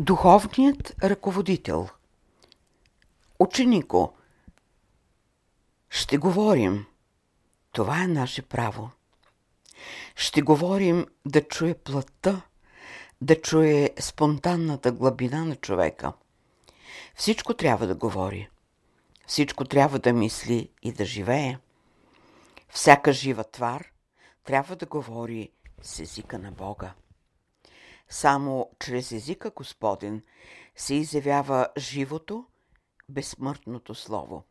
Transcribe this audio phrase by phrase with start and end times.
[0.00, 1.88] Духовният ръководител
[3.38, 4.14] Ученико,
[5.90, 6.86] ще говорим.
[7.72, 8.90] Това е наше право.
[10.16, 12.42] Ще говорим да чуе плътта,
[13.20, 16.12] да чуе спонтанната глъбина на човека.
[17.14, 18.48] Всичко трябва да говори.
[19.26, 21.58] Всичко трябва да мисли и да живее.
[22.68, 23.84] Всяка жива твар
[24.44, 25.50] трябва да говори
[25.82, 26.94] с езика на Бога.
[28.08, 30.22] Само чрез езика Господен
[30.76, 32.46] се изявява живото,
[33.08, 34.44] безсмъртното Слово.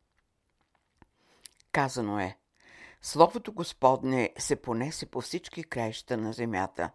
[1.72, 2.38] Казано е,
[3.02, 6.92] Словото Господне се понесе по всички краища на земята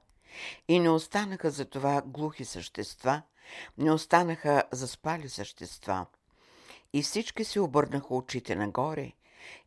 [0.68, 3.22] и не останаха за това глухи същества,
[3.78, 6.06] не останаха заспали същества.
[6.92, 9.12] И всички се обърнаха очите нагоре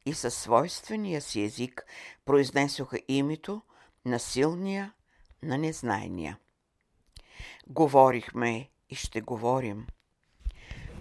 [0.06, 1.86] и със свойствения си език
[2.26, 3.62] произнесоха името
[4.06, 4.94] на силния,
[5.44, 6.38] на незнайния.
[7.68, 9.88] Говорихме и ще говорим.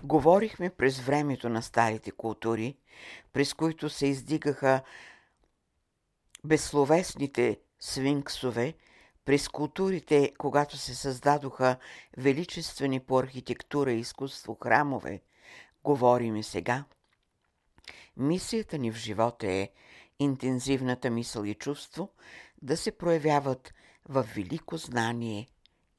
[0.02, 2.76] Говорихме през времето на старите култури,
[3.32, 4.82] през които се издигаха
[6.44, 8.74] безсловесните свинксове,
[9.24, 11.76] през културите, когато се създадоха
[12.18, 15.22] величествени по архитектура и изкуство храмове,
[15.84, 16.84] говорим и сега.
[18.16, 19.68] Мисията ни в живота е
[20.18, 22.10] интензивната мисъл и чувство
[22.62, 23.74] да се проявяват
[24.08, 25.48] в велико знание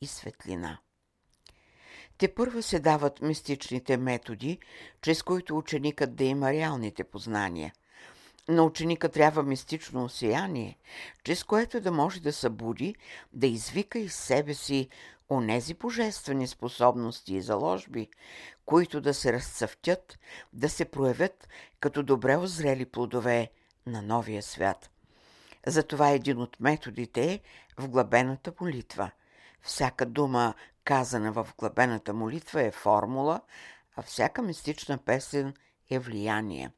[0.04, 0.78] и светлина.
[2.18, 4.60] Те първа се дават мистичните методи,
[5.02, 7.74] чрез които ученикът да има реалните познания.
[8.48, 10.78] На ученика трябва мистично осеяние,
[11.24, 12.96] чрез което да може да събуди,
[13.34, 14.90] да извика из себе си
[15.30, 18.10] онези божествени способности и заложби,
[18.66, 20.20] които да се разцъфтят,
[20.54, 21.48] да се проявят
[21.80, 23.52] като добре озрели плодове
[23.86, 24.90] на новия свят.
[25.68, 27.40] Затова един от методите е
[27.78, 29.12] вглъбената молитва–
[29.64, 33.42] всяка дума, казана в глъбената молитва, е формула,
[33.96, 35.54] а всяка мистична песен
[35.90, 36.72] е влияние.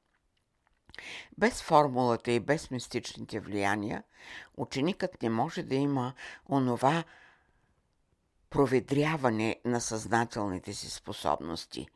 [1.37, 4.03] Без формулата и без мистичните влияния,
[4.57, 6.13] ученикът не може да има
[6.49, 7.03] онова
[8.49, 11.87] проведряване на съзнателните си способности.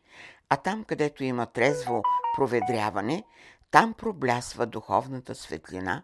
[0.50, 2.02] А там, където има трезво
[2.35, 3.24] проведряване,
[3.72, 6.03] там проблясва духовната светлина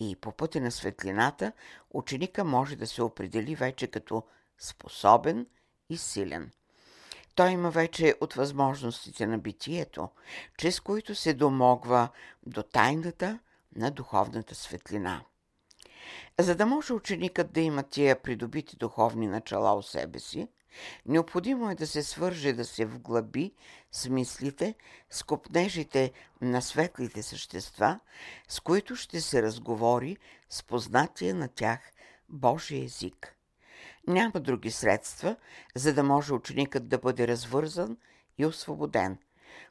[0.00, 1.52] и по пътя на светлината
[1.90, 4.22] ученика може да се определи вече като
[4.58, 5.46] способен
[5.88, 6.50] и силен.
[7.34, 10.08] Той има вече от възможностите на битието,
[10.56, 12.08] чрез които се домогва
[12.46, 13.38] до тайната
[13.76, 15.22] на духовната светлина.
[16.40, 20.48] За да може ученикът да има тия придобити духовни начала у себе си,
[21.06, 23.52] Необходимо е да се свърже, да се вглъби
[23.92, 24.74] с мислите,
[25.10, 28.00] с копнежите на светлите същества,
[28.48, 30.16] с които ще се разговори
[30.50, 31.80] с познатия на тях
[32.28, 33.36] Божия език.
[34.06, 35.36] Няма други средства,
[35.74, 37.96] за да може ученикът да бъде развързан
[38.38, 39.18] и освободен.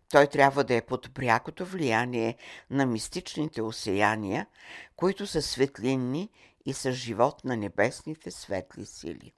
[0.09, 2.38] Той трябва да е под прякото влияние
[2.70, 4.47] на мистичните осеяния,
[4.96, 6.30] които са светлинни
[6.66, 9.34] и са живот на небесните светли сили.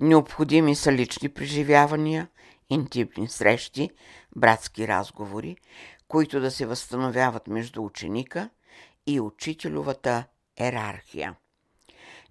[0.00, 2.28] Необходими са лични преживявания,
[2.70, 3.90] интимни срещи,
[4.36, 5.56] братски разговори,
[6.08, 8.50] които да се възстановяват между ученика
[9.06, 10.24] и учителовата
[10.58, 11.36] ерархия.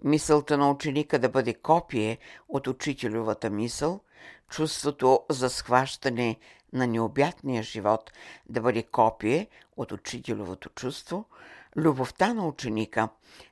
[0.03, 2.17] Мисълта на ученика да бъде копие
[2.50, 4.01] от учителовата мисъл,
[4.50, 6.38] чувството за схващане
[6.73, 8.11] на необятния живот
[8.50, 11.25] да бъде копие от учителовото чувство–
[11.78, 13.09] любовта на ученика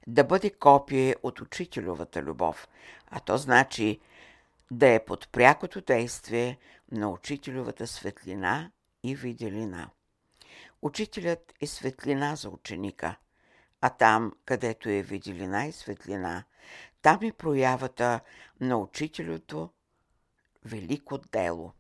[0.08, 2.68] да бъде копие от учителовата любов,
[3.08, 4.00] а то значи
[4.72, 6.58] да е под прякото действие
[6.92, 8.72] на учителовата светлина
[9.04, 9.90] и виделина.
[10.82, 13.16] Учителят е светлина за ученика,
[13.82, 16.44] а там, където е виделина и светлина,
[17.02, 18.20] там е проявата
[18.60, 19.70] на учителото
[20.66, 21.74] велико дело.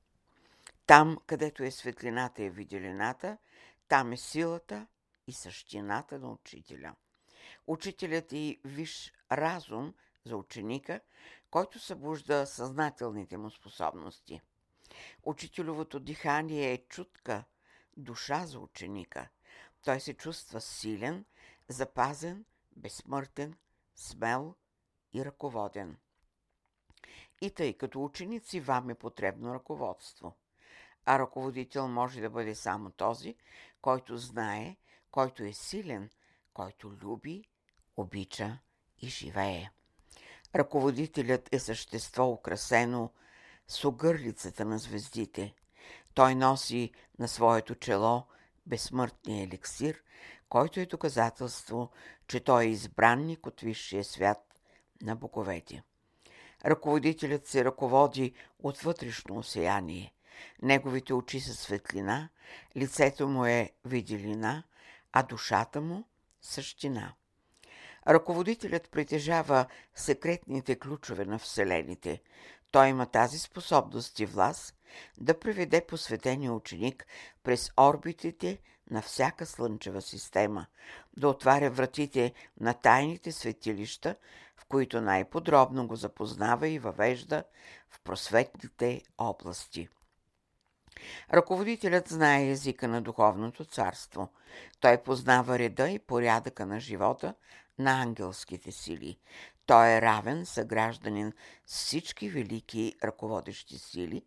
[0.85, 3.37] Там, където е светлината и виделината,
[3.87, 4.87] там е силата
[5.27, 6.95] и същината на учителя.
[7.67, 9.93] Учителят е виш разум
[10.25, 10.99] за ученика,
[11.49, 14.41] който събужда съзнателните му способности.
[15.23, 17.43] Учителовото дихание е чутка,
[17.97, 19.29] душа за ученика.
[19.83, 21.25] Той се чувства силен,
[21.67, 22.45] запазен,
[22.75, 23.57] безсмъртен,
[23.95, 24.55] смел
[25.13, 25.97] и ръководен.
[27.41, 30.37] И тъй като ученици вам е потребно ръководство,
[31.05, 33.35] а ръководител може да бъде само този,
[33.81, 34.77] който знае,
[35.11, 36.09] който е силен,
[36.53, 37.43] който люби,
[37.97, 38.59] обича
[39.01, 39.69] и живее.
[40.55, 43.11] Ръководителят е същество украсено
[43.67, 45.53] с огърлицата на звездите.
[46.13, 48.23] Той носи на своето чело
[48.65, 50.03] безсмъртния еликсир,
[50.49, 51.91] който е доказателство,
[52.27, 54.59] че той е избранник от висшия свят
[55.01, 55.83] на боговете.
[56.65, 60.13] Ръководителят се ръководи от вътрешно осеяние.
[60.61, 62.29] Неговите очи са светлина,
[62.77, 64.63] лицето му е виделина,
[65.19, 66.03] а душата му–
[66.41, 67.13] същина.
[68.07, 69.65] Ръководителят притежава
[69.95, 72.21] секретните ключове на Вселените.
[72.71, 74.75] Той има тази способност и власт
[75.17, 77.05] да приведе посветения ученик
[77.43, 78.59] през орбитите
[78.89, 80.65] на всяка слънчева система,
[81.17, 84.15] да отваря вратите на тайните светилища,
[84.57, 87.43] в които най-подробно го запознава и въвежда
[87.89, 89.89] в просветните области.
[91.33, 94.29] Ръководителят знае езика на духовното царство.
[94.79, 97.33] Той познава реда и порядъка на живота
[97.79, 99.17] на ангелските сили.
[99.65, 101.33] Той е равен съгражданин
[101.65, 104.23] с всички велики ръководещи сили,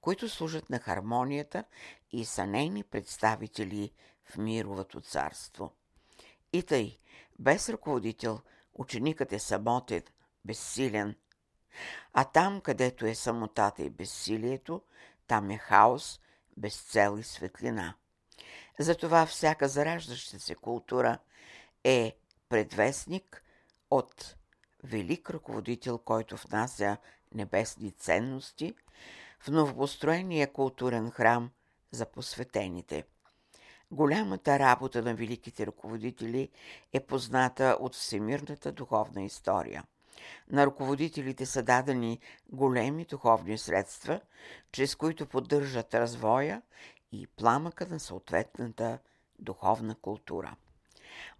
[0.00, 1.64] които служат на хармонията
[2.12, 3.92] и са нейни представители
[4.24, 5.72] в мировото царство.
[6.52, 6.98] И тъй,
[7.38, 8.40] без ръководител,
[8.74, 10.02] ученикът е самотен,
[10.44, 11.14] безсилен.
[12.12, 14.82] А там, където е самотата и безсилието,
[15.26, 16.20] там е хаос,
[16.56, 17.94] безцел и светлина.
[18.78, 21.18] Затова всяка зараждаща се култура
[21.84, 22.16] е
[22.48, 23.44] предвестник
[23.90, 24.36] от
[24.84, 26.96] велик ръководител, който внася
[27.34, 28.74] небесни ценности
[29.40, 31.50] в новопостроения културен храм
[31.90, 33.04] за посветените.
[33.90, 36.48] Голямата работа на великите ръководители
[36.92, 39.84] е позната от всемирната духовна история.
[40.50, 42.20] На ръководителите са дадени
[42.52, 44.20] големи духовни средства,
[44.72, 46.62] чрез които поддържат развоя
[47.12, 48.98] и пламъка на съответната
[49.38, 50.56] духовна култура.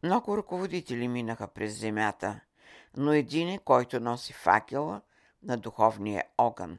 [0.02, 2.40] Много ръководители минаха през земята,
[2.96, 5.00] но един е, който носи факела
[5.42, 6.78] на духовния огън.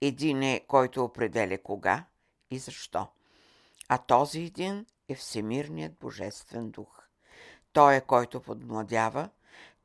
[0.00, 2.04] Един е, който определя кога
[2.50, 3.06] и защо.
[3.88, 7.02] А този един е Всемирният Божествен дух.
[7.72, 9.30] Той е, който подмладява,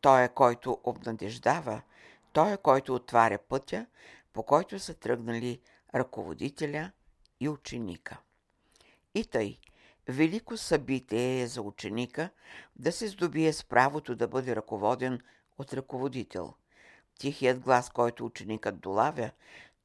[0.02, 1.82] той е, който обнадеждава,
[2.34, 3.86] той е, който отваря пътя,
[4.34, 5.62] по който са тръгнали
[5.96, 6.92] ръководителя
[7.40, 8.18] и ученика.
[9.16, 9.58] И тъй,
[10.08, 12.30] велико събитие е за ученика
[12.76, 15.22] да се здобие с правото да бъде ръководен
[15.58, 16.54] от ръководител.
[17.20, 19.32] Тихият глас, който ученикът долавя,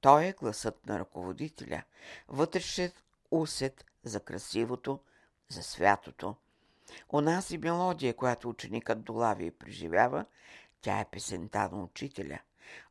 [0.00, 1.82] той е гласът на ръководителя,
[2.28, 2.92] вътрешен
[3.30, 5.00] усет за красивото,
[5.48, 6.36] за святото.
[7.12, 10.24] Онази мелодия, която ученикът долавя и преживява,
[10.80, 12.38] тя е песента на учителя.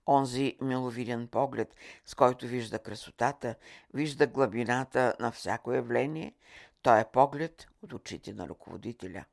[0.07, 1.75] Онзи миловиден поглед,
[2.05, 3.55] с който вижда красотата,
[3.93, 6.33] вижда глъбината на всяко явление,
[6.81, 9.25] той е поглед от очите на ръководителя.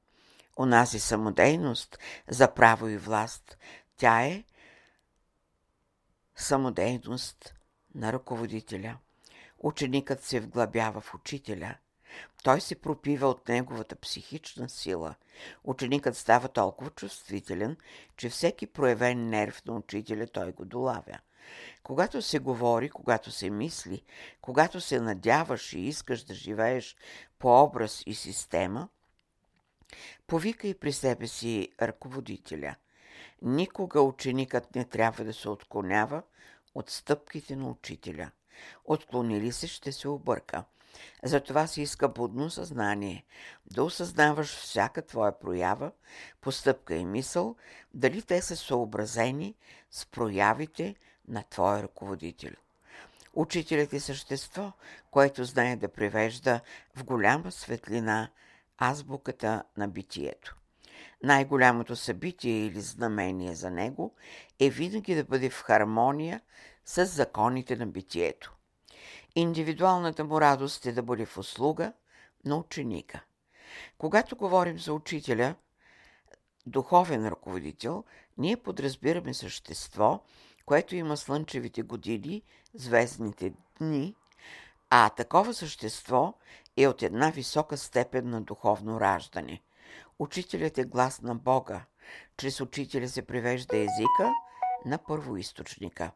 [0.59, 1.99] Онази самодейност
[2.29, 3.59] за право и власт,
[3.97, 4.45] тя е
[6.37, 7.55] самодейност
[7.95, 8.99] на ръководителя.
[9.59, 11.75] Ученикът се вглъбява в учителя.
[12.43, 15.15] Той се пропива от неговата психична сила.
[15.65, 17.77] Ученикът става толкова чувствителен,
[18.17, 21.19] че всеки проявен нерв на учителя той го долавя.
[21.83, 24.03] Когато се говори, когато се мисли,
[24.41, 26.97] когато се надяваш и искаш да живееш
[27.39, 28.89] по образ и система,
[30.27, 32.75] повикай при себе си ръководителя.
[33.43, 36.23] Никога ученикът не трябва да се отклонява
[36.75, 38.31] от стъпките на учителя.
[38.85, 40.65] Отклонили се, ще се обърка.
[41.23, 43.25] Затова се иска будно съзнание,
[43.71, 45.93] да осъзнаваш всяка твоя проява,
[46.41, 47.57] постъпка и мисъл,
[47.95, 49.55] дали те са съобразени
[49.91, 50.95] с проявите
[51.29, 52.53] на твоя ръководител.
[53.35, 54.73] Учителят е същество,
[55.11, 56.61] което знае да превежда
[56.97, 58.31] в голяма светлина
[58.79, 60.57] азбуката на битието.
[61.23, 64.15] Най-голямото събитие или знамение за него
[64.61, 66.41] е винаги да бъде в хармония
[66.85, 68.55] с законите на битието.
[69.37, 71.93] Индивидуалната му радост е да бъде в услуга
[72.45, 73.25] на ученика.
[73.99, 75.55] Когато говорим за учителя,
[76.67, 78.05] духовен ръководител,
[78.39, 80.23] ние подразбираме същество,
[80.67, 82.43] което има слънчевите години,
[82.75, 84.15] звездните дни,
[84.91, 86.35] а такова същество
[86.77, 89.63] е от една висока степен на духовно раждане.
[90.19, 91.85] Учителят е глас на Бога.
[92.37, 94.33] Чрез учителя се привежда езика
[94.85, 96.11] на първоисточника.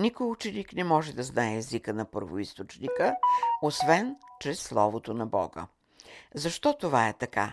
[0.00, 3.16] Никой ученик не може да знае езика на първоисточника,
[3.62, 5.66] освен чрез Словото на Бога.
[6.34, 7.52] Защо това е така?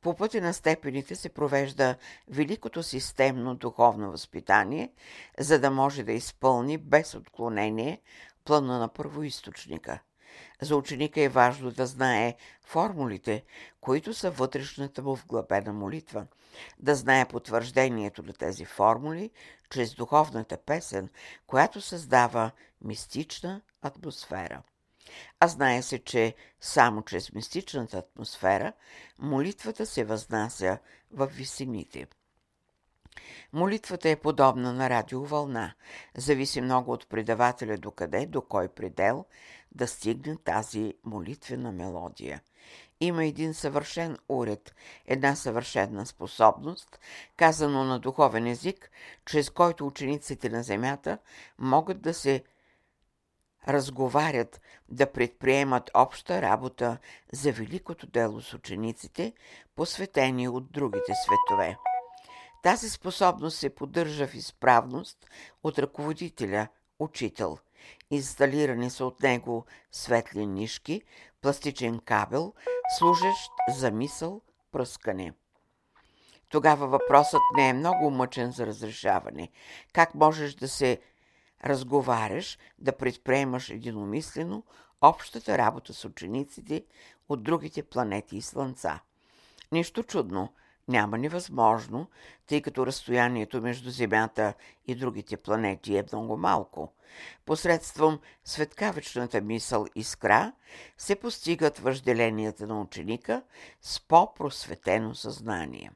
[0.00, 1.96] По пътя на степените се провежда
[2.28, 4.92] великото системно духовно възпитание,
[5.38, 8.00] за да може да изпълни без отклонение
[8.44, 10.00] плана на първоисточника.
[10.60, 12.34] За ученика е важно да знае
[12.64, 13.44] формулите,
[13.80, 16.26] които са вътрешната му вглъбена молитва,
[16.78, 19.30] да знае потвърждението на тези формули
[19.70, 21.08] чрез духовната песен,
[21.46, 22.50] която създава
[22.82, 24.62] мистична атмосфера.
[25.40, 28.72] А знае се, че само чрез мистичната атмосфера
[29.18, 30.78] молитвата се възнася
[31.10, 32.06] в висините.
[33.52, 35.74] Молитвата е подобна на радиовълна.
[36.16, 39.24] Зависи много от предавателя до къде, до кой предел
[39.72, 42.40] да стигне тази молитвена мелодия.
[43.00, 44.74] Има един съвършен уред,
[45.06, 46.98] една съвършена способност,
[47.36, 48.90] казано на духовен език,
[49.26, 51.18] чрез който учениците на земята
[51.58, 52.44] могат да се
[53.68, 56.98] разговарят, да предприемат обща работа
[57.32, 59.32] за великото дело с учениците,
[59.76, 61.76] посветени от другите светове.
[62.62, 65.26] Тази способност се поддържа в изправност
[65.64, 67.58] от ръководителя, учител.
[68.10, 71.02] Инсталирани са от него светли нишки,
[71.40, 72.54] пластичен кабел,
[72.98, 74.40] служещ за мисъл,
[74.72, 75.32] пръскане.
[76.48, 79.50] Тогава въпросът не е много мъчен за разрешаване.
[79.92, 81.00] Как можеш да се
[81.64, 84.64] разговаряш, да предприемаш единомислено
[85.00, 86.84] общата работа с учениците
[87.28, 89.00] от другите планети и слънца?
[89.72, 90.52] Нищо чудно–
[90.90, 92.06] няма невъзможно,
[92.46, 94.54] тъй като разстоянието между Земята
[94.86, 96.92] и другите планети е много малко.
[97.46, 100.52] Посредством светкавичната мисъл искра
[100.98, 103.42] се постигат въжделенията на ученика
[103.80, 105.90] с по-просветено съзнание.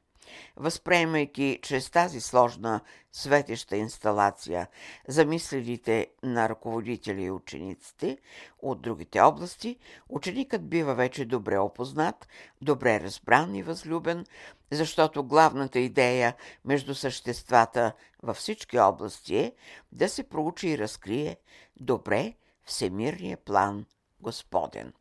[0.55, 4.67] Възприемайки чрез тази сложна светеща инсталация
[5.07, 8.17] замислените на ръководители и учениците
[8.59, 9.77] от другите области,
[10.09, 12.27] ученикът бива вече добре опознат,
[12.61, 14.25] добре разбран и възлюбен,
[14.71, 19.53] защото главната идея между съществата във всички области е
[19.91, 21.37] да се проучи и разкрие
[21.79, 22.33] добре
[22.65, 23.85] всемирния план
[24.19, 24.93] Господен.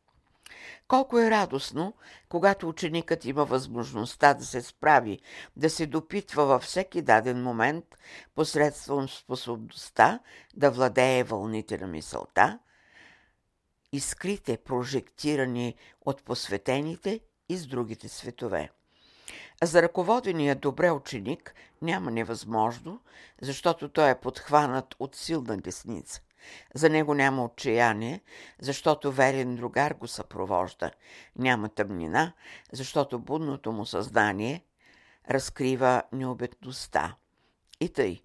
[0.89, 1.95] Колко е радостно,
[2.29, 5.21] когато ученикът има възможността да се справи,
[5.57, 7.85] да се допитва във всеки даден момент
[8.35, 10.21] посредством способността
[10.57, 12.59] да владее вълните на мисълта,
[13.93, 18.71] искрите прожектирани от посветените и с другите светове.
[19.63, 23.01] За ръководения добре ученик няма невъзможно,
[23.43, 26.21] защото той е подхванат от силна десница.
[26.75, 28.21] За него няма отчаяние,
[28.61, 30.91] защото верен другар го съпровожда.
[31.39, 32.33] Няма тъмнина,
[32.73, 34.65] защото будното му съзнание
[35.31, 37.17] разкрива необетността.
[37.81, 38.21] И тъй,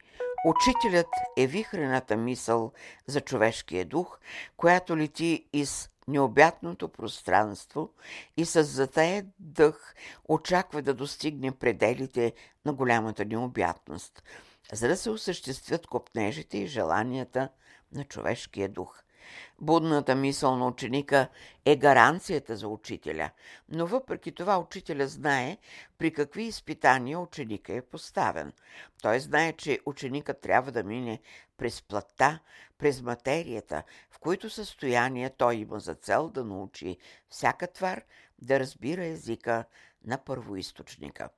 [0.45, 1.07] учителят
[1.37, 2.71] е вихрената мисъл
[3.07, 4.19] за човешкия дух,
[4.57, 7.89] която лети из необятното пространство
[8.37, 9.95] и с затая дъх
[10.29, 12.33] очаква да достигне пределите
[12.65, 14.23] на голямата необятност,
[14.71, 17.49] за да се осъществят копнежите и желанията
[17.93, 19.03] на човешкия дух.
[19.61, 21.27] Будната мисъл на ученика
[21.65, 23.29] е гаранцията за учителя,
[23.69, 25.57] но въпреки това учителя знае
[25.97, 28.53] при какви изпитания ученика е поставен.
[29.01, 31.19] Той знае, че ученикът трябва да мине
[31.57, 32.39] през плътта,
[32.77, 36.97] през материята, в които състояния той има за цел да научи
[37.29, 38.01] всяка твар
[38.41, 39.65] да разбира езика
[40.05, 41.29] на първоисточника.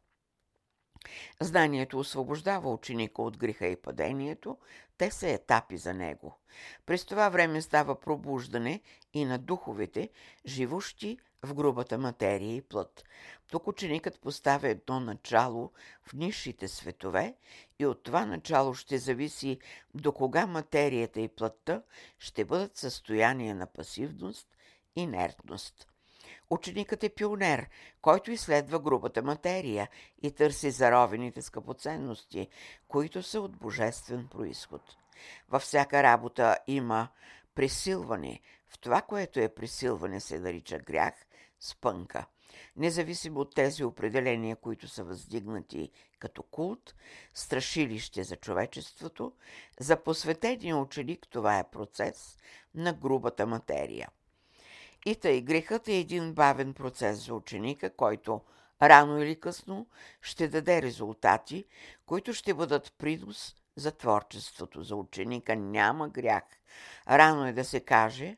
[1.41, 4.57] Знанието освобождава ученика от греха и падението,
[4.97, 6.37] те са етапи за него.
[6.85, 8.81] През това време става пробуждане
[9.13, 10.09] и на духовете,
[10.45, 13.03] живущи в грубата материя и плът.
[13.51, 15.71] Тук ученикът поставя едно начало
[16.03, 17.35] в нишите светове
[17.79, 19.59] и от това начало ще зависи
[19.93, 21.83] до кога материята и плътта
[22.19, 24.47] ще бъдат състояние на пасивност,
[24.95, 25.90] инертност.
[26.51, 27.69] Ученикът е пионер,
[28.01, 29.89] който изследва грубата материя
[30.21, 32.47] и търси заровените скъпоценности,
[32.87, 34.81] които са от божествен происход.
[35.49, 37.07] Във всяка работа има
[37.55, 38.39] присилване.
[38.69, 41.13] В това, което е присилване, се нарича грях,
[41.59, 42.25] спънка.
[42.75, 46.95] Независимо от тези определения, които са въздигнати като култ,
[47.33, 49.33] страшилище за човечеството,
[49.79, 52.37] за посветения ученик това е процес
[52.75, 54.09] на грубата материя–
[55.05, 58.41] и тъй, грехът е един бавен процес за ученика, който
[58.81, 59.87] рано или късно
[60.21, 61.65] ще даде резултати,
[62.05, 64.83] които ще бъдат принос за творчеството.
[64.83, 66.43] За ученика няма грях.
[67.09, 68.37] Рано е да се каже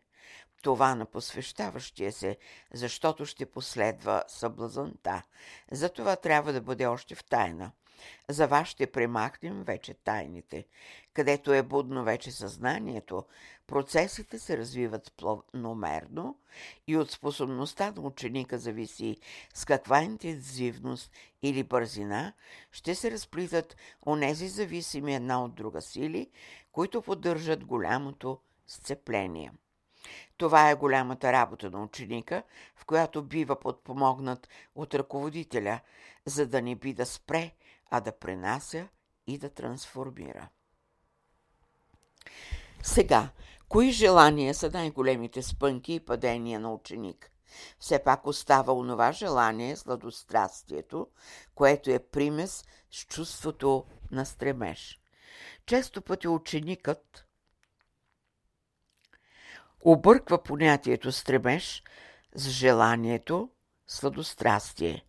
[0.62, 2.38] това на посвещаващия се,
[2.74, 5.24] защото ще последва съблазънта.
[5.72, 7.72] Затова трябва да бъде още в тайна.
[8.30, 10.66] За вас ще премахнем вече тайните.
[11.14, 13.26] Където е будно вече съзнанието,
[13.74, 16.38] процесите се развиват планомерно
[16.88, 19.18] и от способността на ученика зависи
[19.54, 21.12] с каква интензивност
[21.42, 22.34] или бързина
[22.72, 26.30] ще се разплитат онези зависими една от друга сили,
[26.72, 29.52] които поддържат голямото сцепление.
[30.38, 32.44] Това е голямата работа на ученика,
[32.76, 35.80] в която бива подпомогнат от ръководителя,
[36.26, 37.52] за да не би да спре
[37.90, 38.88] а да пренася
[39.28, 40.50] и да трансформира.
[42.84, 43.30] Сега,
[43.74, 47.32] кои желания са най-големите спънки и падения на ученик?
[47.80, 51.08] Все пак остава онова желание, сладострастието,
[51.56, 55.00] което е примес с чувството на стремеж.
[55.66, 57.26] Често пъти ученикът
[59.82, 61.84] обърква понятието стремеж
[62.36, 63.50] с желанието
[63.88, 65.06] сладострастие.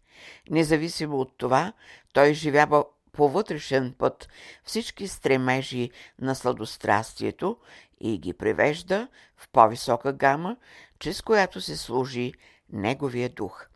[0.50, 1.72] Независимо от това,
[2.12, 4.28] той изживява по вътрешен път
[4.64, 7.58] всички стремежи на сладострастието
[8.00, 10.56] и ги превежда в по-висока гама,
[10.98, 12.32] чрез която се служи
[12.72, 13.66] неговия дух.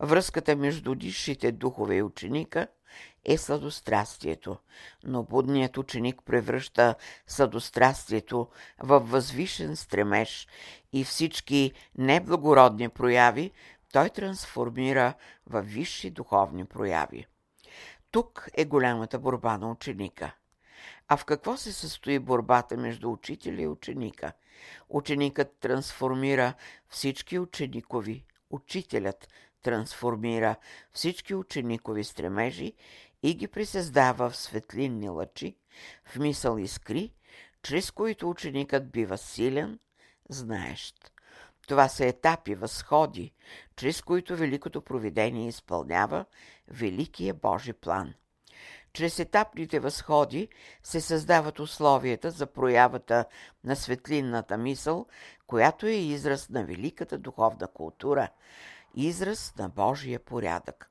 [0.00, 2.66] Връзката между дишите духове и ученика
[3.24, 4.56] е сладострастието,
[5.04, 6.94] но будният ученик превръща
[7.26, 10.48] сладострастието в възвишен стремеж
[10.92, 13.52] и всички неблагородни прояви
[13.92, 15.14] той трансформира
[15.46, 17.26] в висши духовни прояви.
[18.10, 20.34] Тук е голямата борба на ученика.
[21.08, 24.32] А в какво се състои борбата между учителя и ученика?
[24.88, 26.54] Ученикът трансформира
[26.88, 29.28] всички ученикови, учителят
[29.62, 30.56] трансформира
[30.92, 32.72] всички ученикови стремежи
[33.22, 35.56] и ги присъздава в светлинни лъчи,
[36.04, 37.12] в мисъл искри,
[37.62, 39.78] чрез които ученикът бива силен,
[40.28, 41.12] знаещ.
[41.68, 43.32] Това са етапи, възходи,
[43.76, 46.24] чрез които Великото провидение изпълнява
[46.68, 48.14] Великия Божи план.
[48.96, 50.48] Чрез етапните възходи
[50.82, 53.24] се създават условията за проявата
[53.64, 55.06] на светлинната мисъл,
[55.46, 58.28] която е израз на великата духовна култура,
[58.94, 60.90] израз на Божия порядък.